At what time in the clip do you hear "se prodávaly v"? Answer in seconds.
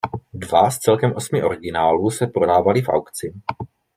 2.09-2.89